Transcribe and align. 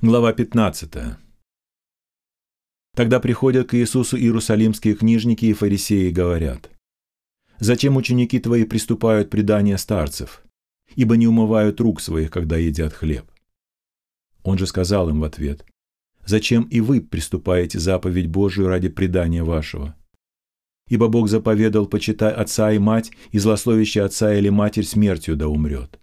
Глава 0.00 0.32
15. 0.32 0.92
Тогда 2.94 3.18
приходят 3.18 3.68
к 3.68 3.74
Иисусу 3.74 4.16
иерусалимские 4.16 4.94
книжники 4.94 5.46
и 5.46 5.52
фарисеи 5.52 6.10
и 6.10 6.12
говорят, 6.12 6.70
«Зачем 7.58 7.96
ученики 7.96 8.38
твои 8.38 8.62
приступают 8.62 9.28
предания 9.28 9.76
старцев, 9.76 10.44
ибо 10.94 11.16
не 11.16 11.26
умывают 11.26 11.80
рук 11.80 12.00
своих, 12.00 12.30
когда 12.30 12.56
едят 12.56 12.92
хлеб?» 12.92 13.24
Он 14.44 14.56
же 14.56 14.68
сказал 14.68 15.08
им 15.08 15.18
в 15.18 15.24
ответ, 15.24 15.66
«Зачем 16.24 16.62
и 16.62 16.78
вы 16.78 17.00
приступаете 17.00 17.80
заповедь 17.80 18.28
Божию 18.28 18.68
ради 18.68 18.88
предания 18.88 19.42
вашего? 19.42 19.96
Ибо 20.86 21.08
Бог 21.08 21.28
заповедал, 21.28 21.86
почитай 21.86 22.32
отца 22.32 22.70
и 22.70 22.78
мать, 22.78 23.10
и 23.32 23.38
злословящий 23.40 24.02
отца 24.02 24.32
или 24.32 24.48
матерь 24.48 24.84
смертью 24.84 25.34
да 25.34 25.48
умрет. 25.48 25.98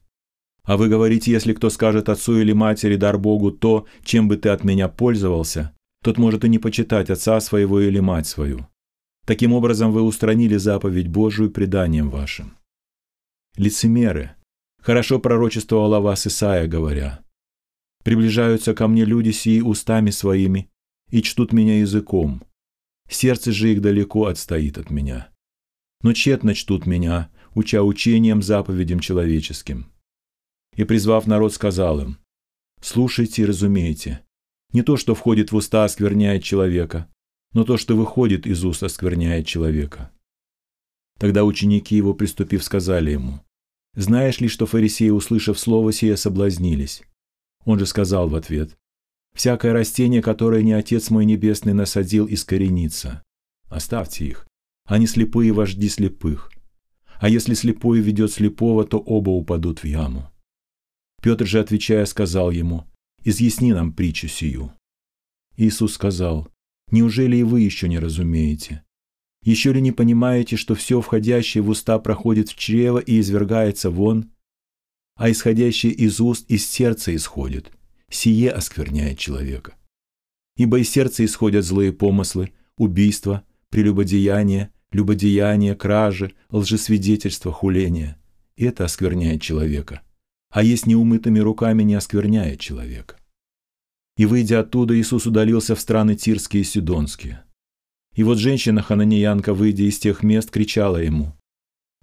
А 0.65 0.77
вы 0.77 0.89
говорите, 0.89 1.31
если 1.31 1.53
кто 1.53 1.69
скажет 1.69 2.09
отцу 2.09 2.39
или 2.39 2.51
матери, 2.51 2.95
дар 2.95 3.19
Богу, 3.19 3.51
то, 3.51 3.85
чем 4.03 4.27
бы 4.27 4.37
ты 4.37 4.49
от 4.49 4.63
меня 4.63 4.87
пользовался, 4.89 5.75
тот 6.03 6.17
может 6.17 6.43
и 6.43 6.49
не 6.49 6.57
почитать 6.57 7.09
отца 7.09 7.39
своего 7.39 7.79
или 7.79 7.99
мать 7.99 8.27
свою. 8.27 8.67
Таким 9.25 9.53
образом 9.53 9.91
вы 9.91 10.01
устранили 10.01 10.57
заповедь 10.57 11.07
Божию 11.07 11.51
преданием 11.51 12.09
вашим. 12.09 12.57
Лицемеры. 13.57 14.31
Хорошо 14.81 15.19
пророчествовал 15.19 15.93
о 15.95 16.01
вас 16.01 16.27
Исаия, 16.27 16.67
говоря, 16.67 17.21
«Приближаются 18.03 18.73
ко 18.75 18.87
мне 18.87 19.03
люди 19.05 19.31
сии 19.31 19.61
устами 19.61 20.11
своими 20.11 20.69
и 21.09 21.21
чтут 21.23 21.53
меня 21.53 21.79
языком. 21.79 22.43
Сердце 23.09 23.51
же 23.51 23.71
их 23.71 23.81
далеко 23.81 24.25
отстоит 24.25 24.77
от 24.77 24.89
меня. 24.91 25.29
Но 26.01 26.13
тщетно 26.13 26.53
чтут 26.53 26.85
меня, 26.85 27.31
уча 27.53 27.81
учением 27.83 28.41
заповедям 28.41 28.99
человеческим». 28.99 29.94
И, 30.75 30.83
призвав 30.83 31.27
народ, 31.27 31.53
сказал 31.53 31.99
им, 31.99 32.17
«Слушайте 32.81 33.41
и 33.41 33.45
разумейте, 33.45 34.25
не 34.75 34.81
то, 34.81 34.97
что 34.97 35.15
входит 35.15 35.51
в 35.51 35.55
уста, 35.55 35.85
оскверняет 35.85 36.43
человека, 36.43 37.07
но 37.53 37.63
то, 37.63 37.77
что 37.77 37.95
выходит 37.95 38.45
из 38.45 38.65
уст, 38.65 38.83
оскверняет 38.83 39.47
человека. 39.47 40.11
Тогда 41.17 41.45
ученики 41.45 41.95
его, 41.95 42.13
приступив, 42.13 42.61
сказали 42.61 43.11
ему, 43.11 43.39
«Знаешь 43.95 44.41
ли, 44.41 44.49
что 44.49 44.65
фарисеи, 44.65 45.09
услышав 45.09 45.57
слово 45.57 45.93
сие, 45.93 46.17
соблазнились?» 46.17 47.03
Он 47.63 47.79
же 47.79 47.85
сказал 47.85 48.27
в 48.27 48.35
ответ, 48.35 48.77
«Всякое 49.33 49.71
растение, 49.71 50.21
которое 50.21 50.61
не 50.61 50.73
Отец 50.73 51.09
мой 51.09 51.23
Небесный 51.23 51.73
насадил, 51.73 52.27
искоренится. 52.29 53.23
Оставьте 53.69 54.25
их. 54.25 54.45
Они 54.85 55.07
слепые 55.07 55.53
вожди 55.53 55.87
слепых. 55.87 56.51
А 57.21 57.29
если 57.29 57.53
слепой 57.53 58.01
ведет 58.01 58.33
слепого, 58.33 58.83
то 58.83 58.99
оба 58.99 59.29
упадут 59.29 59.79
в 59.79 59.85
яму». 59.85 60.29
Петр 61.25 61.47
же, 61.47 61.59
отвечая, 61.59 62.05
сказал 62.05 62.51
ему, 62.51 62.83
изъясни 63.23 63.73
нам 63.73 63.93
притчу 63.93 64.27
сию». 64.27 64.71
Иисус 65.57 65.95
сказал, 65.95 66.47
«Неужели 66.91 67.37
и 67.37 67.41
вы 67.41 67.61
еще 67.61 67.89
не 67.89 67.97
разумеете? 67.97 68.83
Еще 69.41 69.73
ли 69.73 69.81
не 69.81 69.91
понимаете, 69.91 70.55
что 70.55 70.75
все 70.75 71.01
входящее 71.01 71.63
в 71.63 71.69
уста 71.69 71.97
проходит 71.97 72.49
в 72.49 72.55
чрево 72.55 72.99
и 72.99 73.19
извергается 73.19 73.89
вон, 73.89 74.33
а 75.15 75.31
исходящее 75.31 75.93
из 75.93 76.21
уст 76.21 76.45
из 76.47 76.69
сердца 76.69 77.15
исходит, 77.15 77.71
сие 78.07 78.51
оскверняет 78.51 79.17
человека? 79.17 79.73
Ибо 80.57 80.77
из 80.77 80.91
сердца 80.91 81.25
исходят 81.25 81.65
злые 81.65 81.91
помыслы, 81.91 82.51
убийства, 82.77 83.43
прелюбодеяние, 83.71 84.69
любодеяние, 84.91 85.73
кражи, 85.73 86.35
лжесвидетельство, 86.51 87.51
хуление. 87.51 88.15
Это 88.57 88.85
оскверняет 88.85 89.41
человека 89.41 90.03
а 90.55 90.63
есть 90.63 90.87
неумытыми 90.87 91.39
руками 91.39 91.83
не 91.83 91.95
оскверняет 91.95 92.61
человека. 92.61 93.17
И, 94.15 94.25
выйдя 94.25 94.61
оттуда, 94.61 94.97
Иисус 94.97 95.25
удалился 95.25 95.75
в 95.75 95.81
страны 95.81 96.15
Тирские 96.15 96.61
и 96.61 96.63
Сидонские. 96.63 97.43
И 98.15 98.23
вот 98.23 98.37
женщина-хананеянка, 98.37 99.53
выйдя 99.53 99.83
из 99.83 99.99
тех 99.99 100.23
мест, 100.23 100.49
кричала 100.49 100.95
ему, 100.95 101.33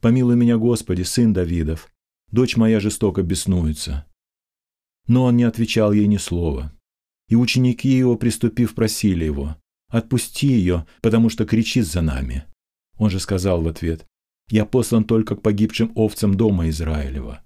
«Помилуй 0.03 0.37
меня, 0.37 0.59
Господи, 0.59 1.01
сын 1.01 1.33
Давидов, 1.33 1.89
дочь 2.31 2.59
моя 2.59 2.79
жестоко 2.79 3.23
беснуется». 3.23 4.05
Но 5.07 5.25
он 5.25 5.39
не 5.39 5.45
отвечал 5.45 5.95
ей 5.95 6.07
ни 6.07 6.19
слова. 6.19 6.75
И 7.31 7.37
ученики 7.37 7.89
его, 7.89 8.17
приступив, 8.17 8.75
просили 8.75 9.25
его, 9.25 9.57
«Отпусти 9.89 10.49
ее, 10.49 10.87
потому 11.01 11.31
что 11.31 11.47
кричит 11.47 11.87
за 11.87 12.03
нами». 12.03 12.45
Он 12.99 13.09
же 13.09 13.19
сказал 13.19 13.63
в 13.63 13.69
ответ, 13.69 14.05
«Я 14.51 14.67
послан 14.67 15.05
только 15.05 15.37
к 15.37 15.41
погибшим 15.41 15.91
овцам 15.95 16.35
дома 16.35 16.69
Израилева». 16.69 17.43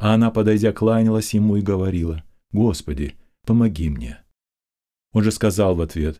А 0.00 0.14
она, 0.14 0.30
подойдя, 0.30 0.72
кланялась 0.72 1.34
ему 1.34 1.56
и 1.56 1.60
говорила, 1.60 2.24
«Господи, 2.52 3.16
помоги 3.46 3.90
мне». 3.90 4.24
Он 5.12 5.22
же 5.22 5.30
сказал 5.30 5.74
в 5.74 5.82
ответ, 5.82 6.18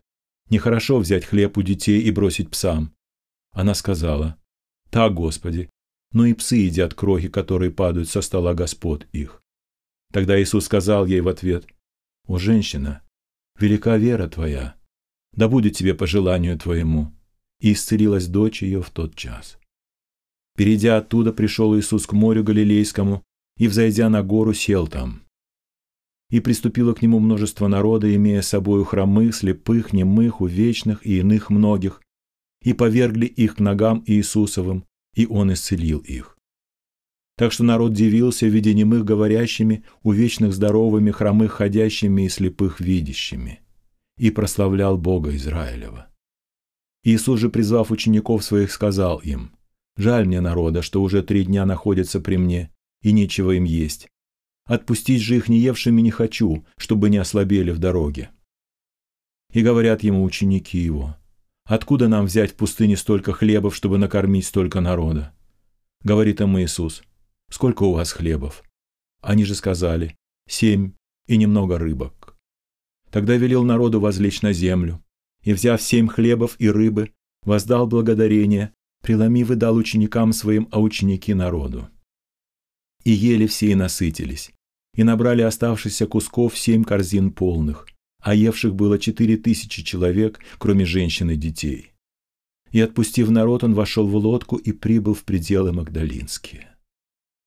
«Нехорошо 0.51 0.99
взять 0.99 1.25
хлеб 1.25 1.57
у 1.57 1.63
детей 1.63 1.99
и 1.99 2.11
бросить 2.11 2.51
псам». 2.51 2.93
Она 3.51 3.73
сказала, 3.73 4.37
«Так, 4.91 5.15
Господи, 5.15 5.71
но 6.13 6.27
и 6.27 6.35
псы 6.35 6.57
едят 6.57 6.93
крохи, 6.93 7.27
которые 7.27 7.71
падают 7.71 8.07
со 8.07 8.21
стола 8.21 8.53
господ 8.53 9.07
их». 9.13 9.41
Тогда 10.13 10.39
Иисус 10.39 10.65
сказал 10.65 11.07
ей 11.07 11.21
в 11.21 11.27
ответ, 11.27 11.65
«О, 12.27 12.37
женщина, 12.37 13.01
велика 13.59 13.97
вера 13.97 14.27
твоя, 14.27 14.75
да 15.31 15.49
будет 15.49 15.75
тебе 15.75 15.95
по 15.95 16.05
желанию 16.05 16.55
твоему». 16.59 17.11
И 17.59 17.73
исцелилась 17.73 18.27
дочь 18.27 18.61
ее 18.61 18.83
в 18.83 18.91
тот 18.91 19.15
час. 19.15 19.57
Перейдя 20.55 20.97
оттуда, 20.97 21.33
пришел 21.33 21.75
Иисус 21.75 22.05
к 22.05 22.13
морю 22.13 22.43
Галилейскому, 22.43 23.23
и, 23.61 23.67
взойдя 23.67 24.09
на 24.09 24.23
гору, 24.23 24.55
сел 24.55 24.87
там. 24.87 25.21
И 26.31 26.39
приступило 26.39 26.95
к 26.95 27.03
нему 27.03 27.19
множество 27.19 27.67
народа, 27.67 28.13
имея 28.15 28.41
с 28.41 28.47
собою 28.47 28.83
хромых, 28.85 29.35
слепых, 29.35 29.93
немых, 29.93 30.41
увечных 30.41 31.05
и 31.05 31.19
иных 31.19 31.51
многих, 31.51 32.01
и 32.63 32.73
повергли 32.73 33.27
их 33.27 33.57
к 33.57 33.59
ногам 33.59 34.03
Иисусовым, 34.07 34.85
и 35.13 35.27
он 35.27 35.53
исцелил 35.53 35.99
их. 35.99 36.39
Так 37.37 37.51
что 37.51 37.63
народ 37.63 37.93
дивился, 37.93 38.47
видя 38.47 38.73
немых 38.73 39.05
говорящими, 39.05 39.83
увечных 40.01 40.53
здоровыми, 40.53 41.11
хромых 41.11 41.51
ходящими 41.51 42.23
и 42.23 42.29
слепых 42.29 42.79
видящими, 42.79 43.59
и 44.17 44.31
прославлял 44.31 44.97
Бога 44.97 45.35
Израилева. 45.35 46.07
Иисус 47.03 47.39
же, 47.39 47.49
призвав 47.49 47.91
учеников 47.91 48.43
своих, 48.43 48.71
сказал 48.71 49.19
им, 49.19 49.51
«Жаль 49.97 50.25
мне 50.25 50.41
народа, 50.41 50.81
что 50.81 51.03
уже 51.03 51.21
три 51.21 51.45
дня 51.45 51.67
находятся 51.67 52.19
при 52.21 52.37
мне, 52.37 52.71
и 53.01 53.11
нечего 53.11 53.51
им 53.51 53.63
есть. 53.63 54.07
Отпустить 54.65 55.21
же 55.21 55.37
их 55.37 55.49
неевшими 55.49 56.01
не 56.01 56.11
хочу, 56.11 56.65
чтобы 56.77 57.09
не 57.09 57.17
ослабели 57.17 57.71
в 57.71 57.79
дороге. 57.79 58.29
И 59.53 59.61
говорят 59.61 60.03
ему 60.03 60.23
ученики 60.23 60.77
его, 60.77 61.17
откуда 61.65 62.07
нам 62.07 62.25
взять 62.25 62.51
в 62.51 62.55
пустыне 62.55 62.95
столько 62.95 63.33
хлебов, 63.33 63.75
чтобы 63.75 63.97
накормить 63.97 64.45
столько 64.45 64.79
народа? 64.79 65.33
Говорит 66.03 66.41
им 66.41 66.57
Иисус, 66.59 67.03
сколько 67.49 67.83
у 67.83 67.93
вас 67.93 68.11
хлебов? 68.11 68.63
Они 69.21 69.43
же 69.43 69.55
сказали, 69.55 70.15
семь 70.47 70.93
и 71.27 71.37
немного 71.37 71.77
рыбок. 71.77 72.37
Тогда 73.11 73.35
велел 73.35 73.63
народу 73.63 73.99
возлечь 73.99 74.41
на 74.41 74.53
землю, 74.53 75.03
и, 75.43 75.53
взяв 75.53 75.81
семь 75.81 76.07
хлебов 76.07 76.55
и 76.59 76.69
рыбы, 76.69 77.11
воздал 77.43 77.87
благодарение, 77.87 78.73
преломив 79.01 79.51
и 79.51 79.55
дал 79.55 79.75
ученикам 79.75 80.31
своим, 80.33 80.69
а 80.71 80.79
ученики 80.79 81.33
народу. 81.33 81.89
И 83.03 83.11
ели 83.11 83.47
все 83.47 83.71
и 83.71 83.75
насытились. 83.75 84.51
И 84.95 85.03
набрали 85.03 85.41
оставшихся 85.41 86.05
кусков 86.05 86.57
семь 86.57 86.83
корзин 86.83 87.31
полных, 87.31 87.87
а 88.21 88.35
евших 88.35 88.75
было 88.75 88.99
четыре 88.99 89.37
тысячи 89.37 89.83
человек, 89.83 90.39
кроме 90.57 90.85
женщин 90.85 91.31
и 91.31 91.35
детей. 91.35 91.93
И 92.71 92.79
отпустив 92.79 93.29
народ, 93.29 93.63
он 93.63 93.73
вошел 93.73 94.07
в 94.07 94.15
лодку 94.15 94.57
и 94.57 94.71
прибыл 94.71 95.13
в 95.13 95.23
пределы 95.23 95.71
Магдалинские. 95.71 96.70